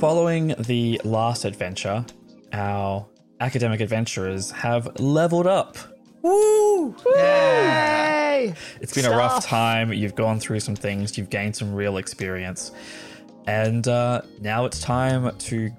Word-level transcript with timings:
following 0.00 0.54
the 0.60 0.98
last 1.04 1.44
adventure, 1.44 2.02
our 2.54 3.06
academic 3.40 3.80
adventurers 3.80 4.50
have 4.50 4.98
leveled 4.98 5.46
up. 5.46 5.76
Woo! 6.22 6.96
Yay! 7.16 8.54
It's 8.80 8.94
been 8.94 9.04
a 9.04 9.10
rough 9.10 9.44
time. 9.44 9.92
You've 9.92 10.14
gone 10.14 10.40
through 10.40 10.60
some 10.60 10.74
things, 10.74 11.18
you've 11.18 11.28
gained 11.28 11.54
some 11.54 11.74
real 11.74 11.98
experience. 11.98 12.72
And 13.46 13.86
uh, 13.88 14.22
now 14.40 14.64
it's 14.64 14.80
time 14.80 15.36
to 15.36 15.70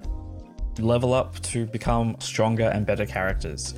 level 0.78 1.14
up 1.14 1.40
to 1.40 1.66
become 1.66 2.14
stronger 2.20 2.68
and 2.68 2.86
better 2.86 3.06
characters. 3.06 3.74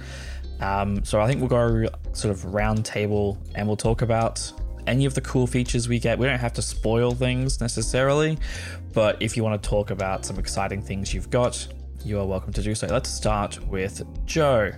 Um, 0.61 1.03
so 1.07 1.23
I 1.23 1.27
think 1.27 1.41
we'll 1.41 1.49
go 1.49 1.89
sort 2.13 2.31
of 2.33 2.45
round 2.53 2.85
table 2.85 3.39
and 3.55 3.67
we'll 3.67 3.79
talk 3.79 4.03
about 4.03 4.53
any 4.87 5.05
of 5.05 5.15
the 5.15 5.21
cool 5.21 5.47
features 5.47 5.89
we 5.89 5.99
get. 5.99 6.19
We 6.19 6.27
don't 6.27 6.39
have 6.39 6.53
to 6.55 6.63
spoil 6.63 7.13
things 7.13 7.61
necessarily, 7.61 8.39
but 8.93 9.21
if 9.21 9.37
you 9.37 9.43
want 9.43 9.63
to 9.63 9.69
talk 9.69 9.91
about 9.91 10.25
some 10.25 10.39
exciting 10.39 10.83
things 10.83 11.13
you've 11.13 11.31
got, 11.31 11.67
you 12.05 12.19
are 12.21 12.27
welcome 12.27 12.53
to 12.53 12.63
do 12.63 12.75
so. 12.75 12.87
Let's 12.87 13.11
start 13.11 13.65
with 13.67 14.03
Joe. 14.27 14.73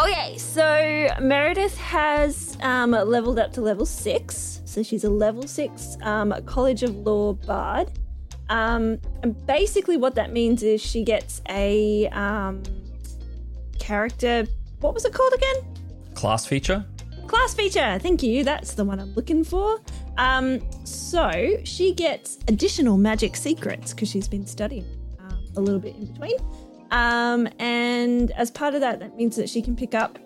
Okay, 0.00 0.38
so 0.38 1.08
Meredith 1.20 1.76
has 1.78 2.56
um, 2.60 2.92
leveled 2.92 3.38
up 3.38 3.52
to 3.54 3.60
level 3.60 3.84
six. 3.84 4.60
So 4.64 4.84
she's 4.84 5.02
a 5.02 5.10
level 5.10 5.42
six 5.48 5.96
um, 6.02 6.32
College 6.46 6.84
of 6.84 6.94
Lore 6.94 7.34
Bard. 7.34 7.90
Um, 8.48 9.00
and 9.22 9.46
basically, 9.46 9.96
what 9.96 10.14
that 10.14 10.32
means 10.32 10.62
is 10.62 10.80
she 10.80 11.02
gets 11.02 11.42
a 11.48 12.08
um, 12.08 12.62
character. 13.78 14.46
What 14.80 14.94
was 14.94 15.04
it 15.04 15.12
called 15.12 15.32
again? 15.34 15.56
Class 16.14 16.46
feature? 16.46 16.84
Class 17.30 17.54
feature. 17.54 17.96
Thank 18.00 18.24
you. 18.24 18.42
That's 18.42 18.74
the 18.74 18.84
one 18.84 18.98
I'm 18.98 19.14
looking 19.14 19.44
for. 19.44 19.80
Um, 20.18 20.60
so 20.82 21.60
she 21.62 21.94
gets 21.94 22.38
additional 22.48 22.98
magic 22.98 23.36
secrets 23.36 23.94
because 23.94 24.10
she's 24.10 24.26
been 24.26 24.44
studying 24.44 24.84
um, 25.20 25.38
a 25.56 25.60
little 25.60 25.78
bit 25.78 25.94
in 25.94 26.06
between. 26.06 26.34
Um, 26.90 27.48
and 27.60 28.32
as 28.32 28.50
part 28.50 28.74
of 28.74 28.80
that, 28.80 28.98
that 28.98 29.16
means 29.16 29.36
that 29.36 29.48
she 29.48 29.62
can 29.62 29.76
pick 29.76 29.94
up 29.94 30.18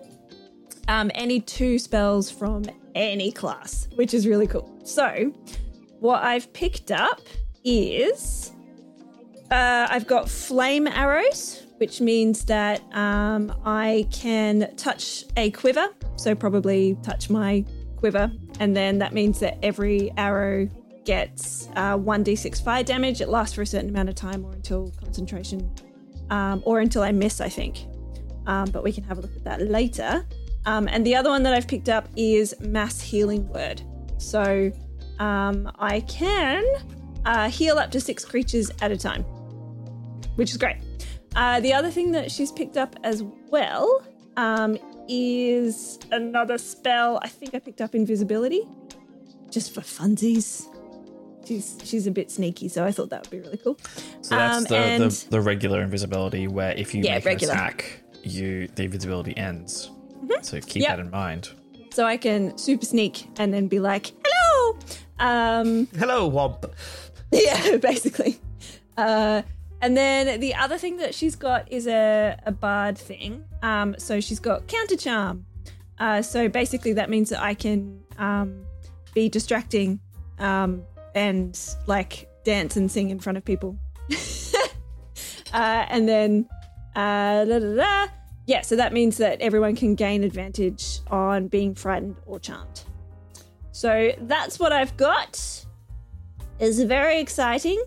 um, 0.87 1.11
any 1.13 1.41
two 1.41 1.77
spells 1.77 2.31
from 2.31 2.63
any 2.95 3.31
class, 3.31 3.87
which 3.93 4.15
is 4.15 4.25
really 4.25 4.47
cool. 4.47 4.75
So, 4.83 5.31
what 5.99 6.23
I've 6.23 6.51
picked 6.53 6.89
up 6.89 7.21
is 7.63 8.51
uh, 9.51 9.85
I've 9.91 10.07
got 10.07 10.27
flame 10.27 10.87
arrows, 10.87 11.64
which 11.77 12.01
means 12.01 12.45
that 12.45 12.81
um, 12.93 13.53
I 13.65 14.07
can 14.11 14.73
touch 14.75 15.25
a 15.37 15.51
quiver. 15.51 15.87
So, 16.15 16.35
probably 16.35 16.97
touch 17.03 17.29
my 17.29 17.65
quiver. 17.97 18.31
And 18.59 18.75
then 18.75 18.99
that 18.99 19.13
means 19.13 19.39
that 19.39 19.57
every 19.63 20.11
arrow 20.17 20.69
gets 21.05 21.69
uh, 21.75 21.97
1d6 21.97 22.63
fire 22.63 22.83
damage. 22.83 23.21
It 23.21 23.29
lasts 23.29 23.55
for 23.55 23.61
a 23.61 23.65
certain 23.65 23.89
amount 23.89 24.09
of 24.09 24.15
time 24.15 24.45
or 24.45 24.51
until 24.51 24.91
concentration, 24.99 25.71
um, 26.29 26.61
or 26.65 26.79
until 26.79 27.03
I 27.03 27.11
miss, 27.11 27.39
I 27.41 27.49
think. 27.49 27.85
Um, 28.47 28.69
but 28.71 28.83
we 28.83 28.91
can 28.91 29.03
have 29.05 29.17
a 29.17 29.21
look 29.21 29.35
at 29.35 29.43
that 29.45 29.61
later. 29.61 30.25
Um, 30.65 30.87
and 30.87 31.05
the 31.05 31.15
other 31.15 31.29
one 31.29 31.43
that 31.43 31.53
I've 31.53 31.67
picked 31.67 31.89
up 31.89 32.09
is 32.15 32.55
Mass 32.59 32.99
Healing 32.99 33.47
Word. 33.49 33.81
So 34.17 34.71
um, 35.19 35.71
I 35.79 36.01
can 36.01 36.63
uh, 37.25 37.49
heal 37.49 37.77
up 37.77 37.91
to 37.91 38.01
six 38.01 38.25
creatures 38.25 38.71
at 38.81 38.91
a 38.91 38.97
time, 38.97 39.23
which 40.35 40.51
is 40.51 40.57
great. 40.57 40.77
Uh, 41.35 41.59
the 41.59 41.73
other 41.73 41.89
thing 41.91 42.11
that 42.11 42.31
she's 42.31 42.51
picked 42.51 42.77
up 42.77 42.95
as 43.03 43.23
well 43.49 44.03
um, 44.37 44.77
is 45.09 45.99
another 46.11 46.57
spell. 46.57 47.19
I 47.23 47.27
think 47.27 47.53
I 47.55 47.59
picked 47.59 47.81
up 47.81 47.93
Invisibility, 47.95 48.61
just 49.49 49.73
for 49.73 49.81
funsies. 49.81 50.65
She's 51.45 51.77
she's 51.83 52.07
a 52.07 52.11
bit 52.11 52.31
sneaky, 52.31 52.69
so 52.69 52.83
I 52.85 52.91
thought 52.91 53.09
that 53.11 53.21
would 53.23 53.29
be 53.29 53.39
really 53.39 53.57
cool. 53.57 53.77
So 54.21 54.35
that's 54.35 54.57
Um, 54.57 54.63
the, 54.63 54.77
and- 54.77 55.03
the, 55.11 55.27
the 55.29 55.41
regular 55.41 55.81
invisibility 55.81 56.47
where 56.47 56.71
if 56.71 56.95
you 56.95 57.03
Yeah, 57.03 57.15
make 57.15 57.25
regular. 57.25 57.53
an 57.53 57.59
attack, 57.59 58.01
you 58.23 58.67
the 58.75 58.83
invisibility 58.83 59.35
ends. 59.37 59.91
So 60.41 60.59
keep 60.61 60.81
Yep. 60.83 60.89
that 60.89 60.99
in 60.99 61.11
mind. 61.11 61.49
So 61.91 62.05
I 62.05 62.17
can 62.17 62.57
super 62.57 62.85
sneak 62.85 63.27
and 63.37 63.53
then 63.53 63.67
be 63.67 63.79
like, 63.79 64.11
"Hello." 64.25 64.79
Um, 65.19 65.87
Hello, 65.97 66.29
Womp. 66.31 66.69
Yeah, 67.31 67.77
basically. 67.77 68.39
Uh, 68.97 69.41
and 69.81 69.95
then 69.95 70.39
the 70.39 70.55
other 70.55 70.77
thing 70.77 70.97
that 70.97 71.13
she's 71.13 71.35
got 71.35 71.71
is 71.71 71.87
a, 71.87 72.39
a 72.45 72.51
bard 72.51 72.97
thing. 72.97 73.43
Um, 73.61 73.95
so 73.97 74.19
she's 74.19 74.39
got 74.39 74.67
counter 74.67 74.95
charm. 74.95 75.45
Uh, 75.99 76.21
so 76.21 76.49
basically, 76.49 76.93
that 76.93 77.09
means 77.09 77.29
that 77.29 77.41
I 77.41 77.53
can 77.53 78.01
um, 78.17 78.65
be 79.13 79.29
distracting 79.29 79.99
um, 80.39 80.83
and 81.13 81.57
like 81.87 82.29
dance 82.43 82.75
and 82.75 82.91
sing 82.91 83.09
in 83.09 83.19
front 83.19 83.37
of 83.37 83.45
people. 83.45 83.77
uh, 85.53 85.85
and 85.89 86.07
then, 86.07 86.47
uh, 86.95 87.45
da, 87.45 87.59
da, 87.59 87.75
da. 87.75 88.07
yeah, 88.45 88.61
so 88.61 88.75
that 88.75 88.93
means 88.93 89.17
that 89.17 89.41
everyone 89.41 89.75
can 89.75 89.95
gain 89.95 90.23
advantage 90.23 90.99
on 91.09 91.47
being 91.47 91.75
frightened 91.75 92.15
or 92.25 92.39
charmed. 92.39 92.83
So 93.71 94.13
that's 94.21 94.57
what 94.59 94.71
I've 94.71 94.95
got 94.95 95.65
is 96.59 96.81
very 96.83 97.19
exciting. 97.19 97.83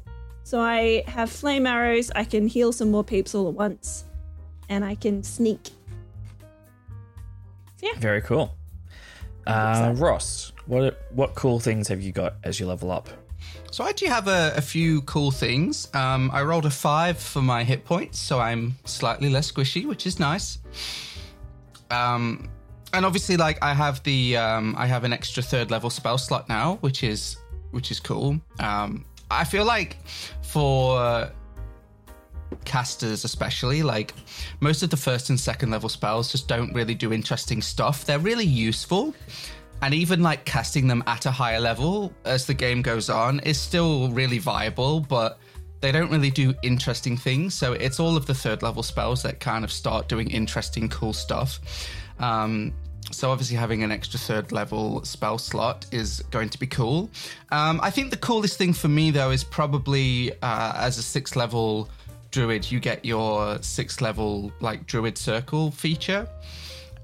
So 0.49 0.63
I 0.63 1.05
have 1.07 1.31
flame 1.31 1.67
arrows, 1.67 2.11
I 2.17 2.25
can 2.25 2.49
heal 2.49 2.73
some 2.73 2.91
more 2.91 3.05
peeps 3.05 3.35
all 3.35 3.49
at 3.49 3.53
once, 3.53 4.05
and 4.71 4.83
I 4.83 4.95
can 4.95 5.23
sneak. 5.23 5.69
Yeah. 7.83 7.91
Very 7.99 8.23
cool. 8.23 8.57
Uh, 9.47 9.93
Ross, 9.99 10.55
what 10.65 11.03
what 11.11 11.35
cool 11.35 11.61
things 11.61 11.87
have 11.89 12.01
you 12.01 12.13
got 12.13 12.37
as 12.45 12.59
you 12.59 12.67
level 12.67 12.91
up? 12.91 13.11
So 13.71 13.85
I 13.85 13.93
do 13.93 14.07
have 14.07 14.27
a, 14.27 14.55
a 14.57 14.63
few 14.63 15.03
cool 15.03 15.31
things. 15.31 15.95
Um, 15.95 16.31
I 16.33 16.41
rolled 16.41 16.65
a 16.65 16.71
five 16.71 17.19
for 17.19 17.43
my 17.43 17.63
hit 17.63 17.85
points, 17.85 18.19
so 18.19 18.41
I'm 18.41 18.75
slightly 18.87 19.29
less 19.29 19.53
squishy, 19.53 19.85
which 19.85 20.07
is 20.07 20.19
nice. 20.19 20.61
Um, 21.91 22.49
and 22.95 23.05
obviously, 23.05 23.37
like 23.37 23.63
I 23.63 23.75
have 23.75 24.03
the 24.03 24.39
um, 24.39 24.77
I 24.79 24.87
have 24.87 25.05
an 25.05 25.13
extra 25.13 25.43
third 25.43 25.71
level 25.71 25.91
spell 25.91 26.17
slot 26.17 26.49
now, 26.49 26.79
which 26.81 27.05
is 27.05 27.37
which 27.71 27.91
is 27.91 28.01
cool. 28.01 28.41
Um, 28.61 29.05
I 29.31 29.45
feel 29.45 29.65
like 29.65 29.97
for 30.43 31.31
casters 32.65 33.25
especially 33.25 33.83
like 33.83 34.15
most 34.61 34.83
of 34.83 34.91
the 34.91 34.97
first 34.97 35.29
and 35.31 35.39
second 35.39 35.71
level 35.71 35.89
spells 35.89 36.33
just 36.33 36.49
don't 36.49 36.73
really 36.73 36.95
do 36.95 37.13
interesting 37.13 37.61
stuff. 37.63 38.05
They're 38.05 38.19
really 38.19 38.45
useful. 38.45 39.15
And 39.81 39.95
even 39.95 40.23
like 40.23 40.45
casting 40.45 40.89
them 40.89 41.05
at 41.07 41.27
a 41.27 41.31
higher 41.31 41.61
level 41.61 42.13
as 42.25 42.47
the 42.47 42.55
game 42.55 42.83
goes 42.83 43.09
on 43.09 43.41
is 43.41 43.61
still 43.61 44.11
really 44.11 44.39
viable 44.39 45.01
but 45.01 45.39
they 45.81 45.93
don't 45.93 46.11
really 46.11 46.31
do 46.31 46.55
interesting 46.63 47.17
things. 47.17 47.55
So 47.55 47.73
it's 47.75 48.01
all 48.01 48.17
of 48.17 48.27
the 48.27 48.35
third 48.35 48.63
level 48.63 48.83
spells 48.83 49.23
that 49.23 49.39
kind 49.41 49.65
of 49.65 49.71
start 49.71 50.09
doing 50.09 50.31
interesting 50.31 50.89
cool 50.89 51.13
stuff. 51.13 51.61
Um, 52.19 52.73
so 53.11 53.31
obviously 53.31 53.57
having 53.57 53.83
an 53.83 53.91
extra 53.91 54.19
third 54.19 54.53
level 54.53 55.05
spell 55.05 55.39
slot 55.39 55.87
is 55.93 56.23
going 56.31 56.49
to 56.51 56.59
be 56.59 56.67
cool. 56.67 57.11
Um, 57.51 57.81
i 57.83 57.91
think 57.91 58.11
the 58.11 58.17
coolest 58.17 58.59
thing 58.59 58.73
for 58.73 58.89
me 58.89 59.11
though 59.11 59.31
is 59.31 59.45
probably 59.45 60.33
uh, 60.43 60.73
as 60.77 60.99
a 60.99 61.03
sixth 61.03 61.37
level 61.37 61.89
druid 62.31 62.71
you 62.71 62.81
get 62.81 63.05
your 63.05 63.61
sixth 63.63 64.01
level 64.01 64.53
like 64.61 64.87
druid 64.87 65.19
circle 65.19 65.71
feature. 65.71 66.29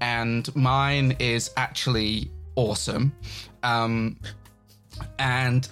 And 0.01 0.53
mine 0.55 1.15
is 1.19 1.51
actually 1.57 2.29
awesome. 2.55 3.13
Um, 3.63 4.17
and 5.19 5.67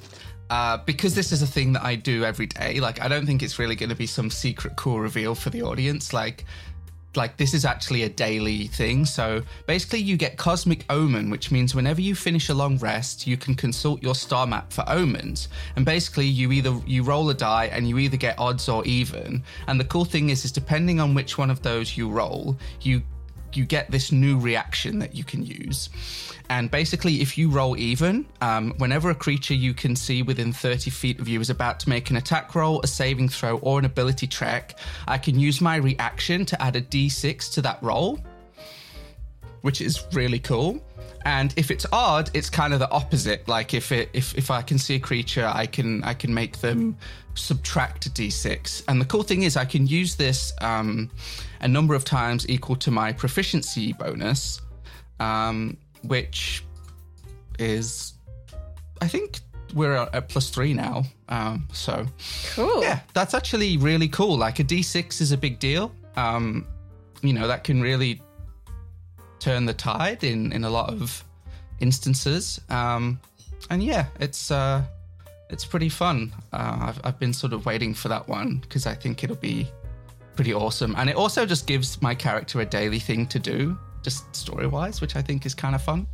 uh, 0.50 0.78
because 0.86 1.16
this 1.16 1.32
is 1.32 1.42
a 1.42 1.48
thing 1.48 1.74
that 1.74 1.84
I 1.84 1.96
do 1.96 2.24
every 2.24 2.48
day, 2.48 2.80
like 2.80 3.02
I 3.02 3.08
don't 3.08 3.26
think 3.26 3.44
it's 3.44 3.60
really 3.60 3.76
going 3.76 3.90
to 3.90 3.96
be 3.96 4.08
some 4.08 4.30
secret 4.30 4.76
cool 4.76 5.00
reveal 5.00 5.36
for 5.36 5.50
the 5.50 5.62
audience. 5.62 6.14
Like, 6.14 6.46
like 7.16 7.38
this 7.38 7.54
is 7.54 7.66
actually 7.66 8.04
a 8.04 8.10
daily 8.10 8.68
thing. 8.68 9.06
So 9.06 9.44
basically, 9.68 10.00
you 10.00 10.18
get 10.18 10.38
Cosmic 10.38 10.86
Omen, 10.90 11.30
which 11.30 11.52
means 11.52 11.76
whenever 11.76 12.02
you 12.02 12.16
finish 12.16 12.50
a 12.50 12.54
long 12.54 12.78
rest, 12.78 13.28
you 13.28 13.38
can 13.38 13.56
consult 13.56 14.02
your 14.02 14.16
star 14.16 14.48
map 14.48 14.72
for 14.72 14.84
omens. 14.88 15.48
And 15.76 15.86
basically, 15.86 16.26
you 16.26 16.52
either 16.52 16.80
you 16.86 17.04
roll 17.04 17.30
a 17.30 17.34
die 17.34 17.66
and 17.66 17.88
you 17.88 17.98
either 17.98 18.18
get 18.18 18.38
odds 18.40 18.70
or 18.70 18.86
even. 18.86 19.44
And 19.68 19.80
the 19.80 19.86
cool 19.86 20.06
thing 20.06 20.30
is, 20.30 20.46
is 20.46 20.52
depending 20.52 21.00
on 21.00 21.14
which 21.14 21.38
one 21.38 21.50
of 21.50 21.62
those 21.62 21.98
you 21.98 22.10
roll, 22.10 22.58
you 22.82 23.02
you 23.58 23.66
get 23.66 23.90
this 23.92 24.12
new 24.12 24.38
reaction 24.38 25.00
that 25.00 25.16
you 25.16 25.24
can 25.24 25.46
use. 25.46 25.90
And 26.50 26.70
basically, 26.70 27.22
if 27.22 27.38
you 27.38 27.50
roll 27.50 27.78
even, 27.78 28.26
um, 28.42 28.74
whenever 28.78 29.10
a 29.10 29.16
creature 29.16 29.54
you 29.54 29.74
can 29.74 29.96
see 29.96 30.22
within 30.22 30.52
30 30.52 30.90
feet 30.90 31.20
of 31.20 31.28
you 31.28 31.40
is 31.40 31.50
about 31.50 31.80
to 31.82 31.90
make 31.90 32.10
an 32.10 32.18
attack 32.18 32.54
roll, 32.54 32.82
a 32.82 32.88
saving 32.88 33.30
throw, 33.30 33.58
or 33.60 33.80
an 33.80 33.86
ability 33.86 34.28
check, 34.28 34.78
I 35.08 35.18
can 35.18 35.40
use 35.40 35.62
my 35.62 35.78
reaction 35.78 36.46
to 36.46 36.62
add 36.62 36.76
a 36.76 36.82
d6 36.82 37.54
to 37.54 37.62
that 37.62 37.82
roll, 37.82 38.20
which 39.64 39.82
is 39.82 40.04
really 40.14 40.40
cool. 40.40 40.80
And 41.26 41.54
if 41.56 41.72
it's 41.72 41.86
odd, 41.92 42.30
it's 42.34 42.50
kind 42.50 42.74
of 42.74 42.80
the 42.80 42.92
opposite. 42.92 43.48
Like 43.48 43.74
if 43.74 43.92
it 43.92 44.10
if 44.14 44.38
if 44.38 44.52
I 44.52 44.62
can 44.62 44.78
see 44.78 44.96
a 44.96 45.00
creature, 45.00 45.50
I 45.52 45.66
can 45.66 46.04
I 46.04 46.14
can 46.14 46.34
make 46.34 46.60
them 46.60 46.96
subtract 47.36 48.06
a 48.06 48.10
d6. 48.10 48.84
And 48.88 49.00
the 49.02 49.06
cool 49.06 49.24
thing 49.24 49.44
is 49.44 49.56
I 49.58 49.66
can 49.66 49.88
use 49.88 50.16
this 50.16 50.54
um, 50.62 51.10
a 51.62 51.68
number 51.68 51.96
of 51.96 52.04
times 52.06 52.48
equal 52.50 52.76
to 52.76 52.92
my 52.92 53.14
proficiency 53.14 53.94
bonus, 53.94 54.62
um, 55.20 55.78
which 56.04 56.64
is 57.58 58.14
I 59.02 59.08
think 59.08 59.40
we're 59.74 59.94
at 59.96 60.28
plus 60.30 60.50
three 60.50 60.74
now. 60.74 61.04
Um, 61.30 61.68
so 61.72 62.06
Cool. 62.54 62.84
yeah, 62.84 63.00
that's 63.14 63.34
actually 63.34 63.78
really 63.78 64.10
cool. 64.10 64.38
Like 64.38 64.60
a 64.60 64.64
D6 64.64 65.22
is 65.22 65.32
a 65.32 65.38
big 65.38 65.58
deal. 65.60 65.92
Um, 66.18 66.68
you 67.22 67.32
know, 67.34 67.48
that 67.48 67.64
can 67.64 67.82
really 67.82 68.22
turn 69.44 69.66
the 69.66 69.74
tide 69.74 70.24
in 70.24 70.52
in 70.54 70.64
a 70.64 70.70
lot 70.70 70.90
of 70.90 71.24
instances. 71.80 72.62
Um, 72.70 73.20
and 73.70 73.84
yeah, 73.84 74.06
it's 74.20 74.52
uh, 74.52 74.84
it's 75.50 75.66
pretty 75.66 75.90
fun. 75.90 76.32
Uh, 76.54 76.78
I've 76.88 77.02
I've 77.04 77.20
been 77.20 77.34
sort 77.34 77.54
of 77.54 77.66
waiting 77.66 77.94
for 77.94 78.08
that 78.08 78.28
one 78.28 78.60
because 78.60 78.88
I 78.88 78.96
think 78.96 79.24
it'll 79.24 79.36
be 79.36 79.68
pretty 80.36 80.54
awesome. 80.54 80.96
And 80.98 81.10
it 81.10 81.16
also 81.16 81.46
just 81.46 81.68
gives 81.68 82.02
my 82.02 82.16
character 82.16 82.62
a 82.62 82.66
daily 82.66 83.00
thing 83.00 83.28
to 83.28 83.40
do, 83.40 83.78
just 84.02 84.34
story 84.36 84.68
wise, 84.68 85.02
which 85.02 85.16
I 85.16 85.22
think 85.22 85.46
is 85.46 85.54
kind 85.54 85.76
of 85.76 85.82
fun. 85.82 86.08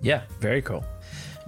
Yeah, 0.00 0.22
very 0.40 0.62
cool. 0.62 0.84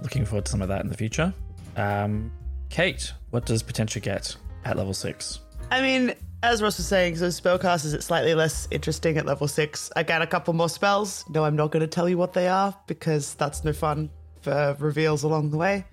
Looking 0.01 0.25
forward 0.25 0.45
to 0.45 0.51
some 0.51 0.61
of 0.61 0.67
that 0.67 0.81
in 0.81 0.89
the 0.89 0.97
future. 0.97 1.33
Um, 1.77 2.31
Kate, 2.69 3.13
what 3.31 3.45
does 3.45 3.63
potential 3.63 4.01
get 4.01 4.35
at 4.65 4.77
level 4.77 4.93
six? 4.93 5.39
I 5.71 5.81
mean, 5.81 6.13
as 6.41 6.61
Ross 6.61 6.77
was 6.77 6.87
saying, 6.87 7.17
so 7.17 7.27
spellcasters 7.27 7.93
it's 7.93 8.05
slightly 8.05 8.33
less 8.33 8.67
interesting 8.71 9.17
at 9.17 9.25
level 9.25 9.47
six. 9.47 9.91
I 9.95 10.03
get 10.03 10.21
a 10.21 10.27
couple 10.27 10.53
more 10.53 10.69
spells. 10.69 11.25
No, 11.29 11.43
I'm 11.43 11.55
not 11.55 11.71
going 11.71 11.81
to 11.81 11.87
tell 11.87 12.07
you 12.07 12.17
what 12.17 12.33
they 12.33 12.47
are 12.47 12.75
because 12.87 13.33
that's 13.35 13.63
no 13.63 13.73
fun 13.73 14.09
for 14.41 14.75
reveals 14.79 15.23
along 15.23 15.51
the 15.51 15.57
way. 15.57 15.85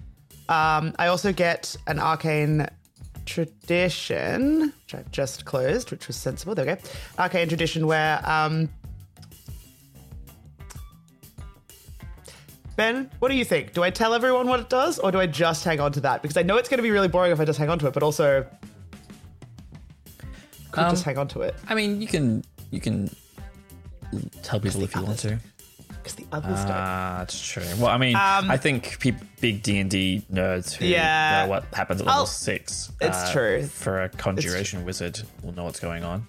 Um, 0.48 0.94
I 0.98 1.08
also 1.08 1.32
get 1.32 1.76
an 1.88 1.98
arcane 1.98 2.68
tradition, 3.24 4.72
which 4.84 4.94
I've 4.94 5.10
just 5.10 5.44
closed, 5.44 5.90
which 5.90 6.06
was 6.06 6.14
sensible. 6.14 6.54
There 6.54 6.64
we 6.64 6.74
go. 6.74 6.80
Arcane 7.18 7.48
tradition 7.48 7.88
where 7.88 8.20
um, 8.28 8.68
Ben, 12.76 13.10
what 13.18 13.30
do 13.30 13.34
you 13.34 13.44
think? 13.44 13.72
Do 13.72 13.82
I 13.82 13.90
tell 13.90 14.14
everyone 14.14 14.46
what 14.46 14.60
it 14.60 14.68
does, 14.68 15.00
or 15.00 15.10
do 15.10 15.18
I 15.18 15.26
just 15.26 15.64
hang 15.64 15.80
on 15.80 15.90
to 15.92 16.00
that? 16.00 16.22
Because 16.22 16.36
I 16.36 16.42
know 16.42 16.56
it's 16.56 16.68
going 16.68 16.78
to 16.78 16.84
be 16.84 16.90
really 16.92 17.08
boring 17.08 17.32
if 17.32 17.40
I 17.40 17.44
just 17.44 17.58
hang 17.58 17.68
on 17.68 17.80
to 17.80 17.88
it, 17.88 17.94
but 17.94 18.04
also 18.04 18.46
could 20.76 20.84
Um, 20.84 20.90
just 20.90 21.04
hang 21.04 21.18
on 21.18 21.28
to 21.28 21.40
it 21.42 21.54
I 21.68 21.74
mean, 21.74 22.00
you 22.00 22.06
can 22.06 22.44
you 22.70 22.80
can 22.80 23.10
tell 24.42 24.60
people 24.60 24.82
if 24.82 24.94
you 24.94 25.02
want 25.02 25.18
to. 25.20 25.38
because 25.88 26.14
the 26.14 26.26
others 26.32 26.60
don't. 26.60 26.70
Ah, 26.70 27.16
that's 27.18 27.40
true. 27.44 27.64
Well, 27.78 27.88
I 27.90 27.96
mean, 27.98 28.14
Um, 28.14 28.50
I 28.50 28.56
think 28.56 28.98
pe- 29.00 29.12
big 29.40 29.62
D 29.62 29.78
and 29.80 29.90
D 29.90 30.24
nerds 30.32 30.72
who 30.72 30.84
Yeah. 30.86 31.42
know 31.44 31.50
what 31.50 31.64
happens 31.72 32.00
at 32.00 32.06
level 32.06 32.20
I'll- 32.20 32.26
six. 32.26 32.90
It's 33.00 33.16
uh, 33.16 33.32
true. 33.32 33.66
For 33.66 34.02
a 34.04 34.08
conjuration 34.08 34.84
wizard, 34.84 35.20
will 35.42 35.52
know 35.54 35.64
what's 35.64 35.80
going 35.80 36.04
on. 36.04 36.26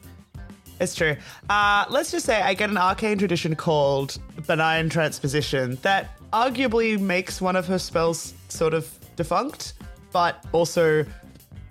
It's 0.80 0.94
true. 0.96 1.16
Uh, 1.50 1.86
let's 1.90 2.12
just 2.12 2.26
say 2.26 2.42
I 2.42 2.54
get 2.54 2.70
an 2.70 2.78
arcane 2.78 3.18
tradition 3.18 3.56
called 3.56 4.18
Benign 4.48 4.90
Transposition 4.90 5.78
that 5.82 6.12
arguably 6.34 7.00
makes 7.00 7.42
one 7.42 7.56
of 7.56 7.66
her 7.68 7.80
spells 7.80 8.34
sort 8.50 8.74
of 8.74 8.88
defunct, 9.16 9.74
but 10.12 10.44
also 10.52 11.06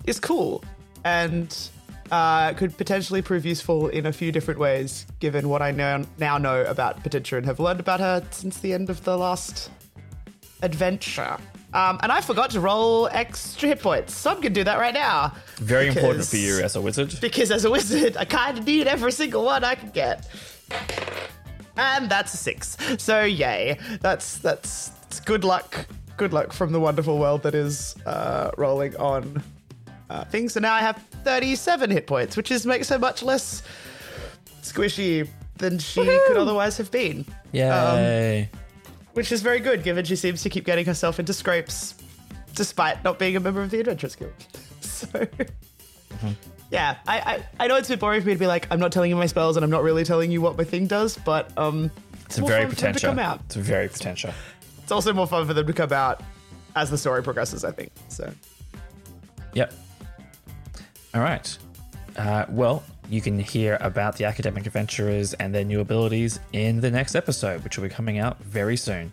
is 0.06 0.18
cool 0.20 0.64
and 1.04 1.56
uh, 2.10 2.52
could 2.54 2.76
potentially 2.76 3.22
prove 3.22 3.44
useful 3.44 3.88
in 3.88 4.06
a 4.06 4.12
few 4.12 4.32
different 4.32 4.60
ways, 4.60 5.06
given 5.20 5.48
what 5.48 5.62
I 5.62 5.70
know, 5.70 6.04
now 6.18 6.38
know 6.38 6.64
about 6.64 7.02
Petitia 7.02 7.38
and 7.38 7.46
have 7.46 7.60
learned 7.60 7.80
about 7.80 8.00
her 8.00 8.24
since 8.30 8.58
the 8.58 8.72
end 8.72 8.90
of 8.90 9.02
the 9.04 9.16
last 9.16 9.70
adventure. 10.62 11.36
Um, 11.74 11.98
and 12.02 12.10
I 12.10 12.20
forgot 12.20 12.50
to 12.50 12.60
roll 12.60 13.08
extra 13.08 13.68
hit 13.68 13.82
points, 13.82 14.14
so 14.14 14.30
I'm 14.30 14.36
going 14.36 14.54
to 14.54 14.60
do 14.60 14.64
that 14.64 14.78
right 14.78 14.94
now. 14.94 15.34
Very 15.56 15.88
important 15.88 16.24
for 16.24 16.36
you 16.36 16.60
as 16.60 16.76
a 16.76 16.80
wizard. 16.80 17.18
because 17.20 17.50
as 17.50 17.64
a 17.64 17.70
wizard, 17.70 18.16
I 18.16 18.24
kind 18.24 18.58
of 18.58 18.66
need 18.66 18.86
every 18.86 19.12
single 19.12 19.44
one 19.44 19.64
I 19.64 19.74
can 19.74 19.90
get. 19.90 20.28
And 21.76 22.08
that's 22.08 22.32
a 22.32 22.36
six. 22.36 22.76
So 22.98 23.24
yay. 23.24 23.78
That's 24.00 24.38
that's, 24.38 24.88
that's 24.88 25.20
good 25.20 25.44
luck. 25.44 25.86
Good 26.16 26.32
luck 26.32 26.52
from 26.54 26.72
the 26.72 26.80
wonderful 26.80 27.18
world 27.18 27.42
that 27.42 27.54
is 27.54 27.94
uh, 28.06 28.52
rolling 28.56 28.96
on 28.96 29.42
uh, 30.10 30.24
things. 30.24 30.52
So 30.52 30.60
now 30.60 30.74
I 30.74 30.80
have 30.80 30.96
37 31.24 31.90
hit 31.90 32.06
points, 32.06 32.36
which 32.36 32.50
is 32.50 32.66
makes 32.66 32.88
her 32.88 32.98
much 32.98 33.22
less 33.22 33.62
squishy 34.62 35.28
than 35.58 35.78
she 35.78 36.04
could 36.26 36.36
otherwise 36.36 36.76
have 36.78 36.90
been. 36.90 37.24
Yay! 37.52 38.48
Which 39.14 39.32
is 39.32 39.40
very 39.40 39.60
good, 39.60 39.82
given 39.82 40.04
she 40.04 40.16
seems 40.16 40.42
to 40.42 40.50
keep 40.50 40.64
getting 40.64 40.84
herself 40.84 41.18
into 41.18 41.32
scrapes 41.32 41.94
despite 42.54 43.02
not 43.04 43.18
being 43.18 43.36
a 43.36 43.40
member 43.40 43.62
of 43.62 43.70
the 43.70 43.80
Adventurers 43.80 44.16
Guild. 44.16 44.32
So, 44.80 45.08
yeah, 46.70 46.96
I, 47.06 47.18
I, 47.18 47.64
I 47.64 47.66
know 47.66 47.76
it's 47.76 47.88
a 47.90 47.92
bit 47.92 48.00
boring 48.00 48.22
for 48.22 48.28
me 48.28 48.32
to 48.32 48.38
be 48.40 48.46
like, 48.46 48.66
I'm 48.70 48.80
not 48.80 48.92
telling 48.92 49.10
you 49.10 49.16
my 49.16 49.26
spells 49.26 49.56
and 49.56 49.64
I'm 49.64 49.70
not 49.70 49.82
really 49.82 50.04
telling 50.04 50.30
you 50.30 50.40
what 50.40 50.56
my 50.56 50.64
thing 50.64 50.86
does, 50.86 51.18
but 51.18 51.50
um, 51.58 51.90
it's 52.24 52.38
a 52.38 52.42
very 52.42 52.64
fun 52.64 52.70
for 52.70 52.76
them 52.76 52.94
to 52.94 53.00
potential. 53.00 53.10
come 53.10 53.18
out. 53.18 53.40
It's 53.44 53.56
a 53.56 53.60
very 53.60 53.88
potential. 53.88 54.32
It's 54.82 54.90
also 54.90 55.12
more 55.12 55.26
fun 55.26 55.46
for 55.46 55.52
them 55.52 55.66
to 55.66 55.72
come 55.74 55.92
out 55.92 56.22
as 56.76 56.88
the 56.90 56.96
story 56.96 57.22
progresses, 57.22 57.62
I 57.62 57.72
think. 57.72 57.92
So, 58.08 58.32
Yep. 59.52 59.74
All 61.16 61.22
right. 61.22 61.58
Uh, 62.18 62.44
well, 62.50 62.84
you 63.08 63.22
can 63.22 63.38
hear 63.38 63.78
about 63.80 64.18
the 64.18 64.26
academic 64.26 64.66
adventurers 64.66 65.32
and 65.32 65.54
their 65.54 65.64
new 65.64 65.80
abilities 65.80 66.40
in 66.52 66.78
the 66.82 66.90
next 66.90 67.14
episode, 67.14 67.64
which 67.64 67.78
will 67.78 67.88
be 67.88 67.88
coming 67.88 68.18
out 68.18 68.38
very 68.42 68.76
soon. 68.76 69.10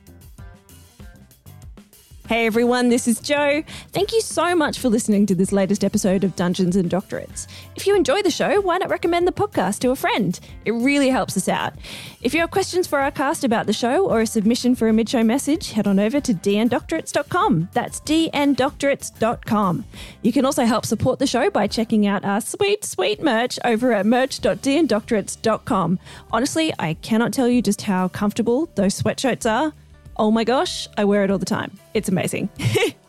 Hey 2.29 2.45
everyone, 2.45 2.87
this 2.87 3.05
is 3.05 3.19
Joe. 3.19 3.63
Thank 3.91 4.13
you 4.13 4.21
so 4.21 4.55
much 4.55 4.79
for 4.79 4.87
listening 4.87 5.25
to 5.25 5.35
this 5.35 5.51
latest 5.51 5.83
episode 5.83 6.23
of 6.23 6.37
Dungeons 6.37 6.77
and 6.77 6.89
Doctorates. 6.89 7.47
If 7.75 7.85
you 7.85 7.97
enjoy 7.97 8.21
the 8.21 8.31
show, 8.31 8.61
why 8.61 8.77
not 8.77 8.89
recommend 8.89 9.27
the 9.27 9.33
podcast 9.33 9.79
to 9.79 9.91
a 9.91 9.95
friend? 9.97 10.39
It 10.63 10.71
really 10.71 11.09
helps 11.09 11.35
us 11.35 11.49
out. 11.49 11.73
If 12.21 12.33
you 12.33 12.39
have 12.39 12.49
questions 12.49 12.87
for 12.87 12.99
our 12.99 13.11
cast 13.11 13.43
about 13.43 13.65
the 13.65 13.73
show 13.73 14.07
or 14.09 14.21
a 14.21 14.25
submission 14.25 14.73
for 14.73 14.87
a 14.87 14.93
mid-show 14.93 15.21
message, 15.25 15.73
head 15.73 15.85
on 15.85 15.99
over 15.99 16.21
to 16.21 16.33
dndoctorates.com. 16.33 17.67
That's 17.73 17.99
dndoctorates.com. 17.99 19.83
You 20.21 20.31
can 20.31 20.45
also 20.45 20.63
help 20.63 20.85
support 20.85 21.19
the 21.19 21.27
show 21.27 21.49
by 21.49 21.67
checking 21.67 22.07
out 22.07 22.23
our 22.23 22.39
sweet, 22.39 22.85
sweet 22.85 23.21
merch 23.21 23.59
over 23.65 23.91
at 23.91 24.05
merch.dndoctorates.com. 24.05 25.99
Honestly, 26.31 26.73
I 26.79 26.93
cannot 26.93 27.33
tell 27.33 27.49
you 27.49 27.61
just 27.61 27.81
how 27.81 28.07
comfortable 28.07 28.69
those 28.75 29.01
sweatshirts 29.01 29.45
are. 29.51 29.73
Oh 30.17 30.31
my 30.31 30.43
gosh, 30.43 30.87
I 30.97 31.05
wear 31.05 31.23
it 31.23 31.31
all 31.31 31.39
the 31.39 31.45
time. 31.45 31.71
It's 31.93 32.09
amazing. 32.09 32.49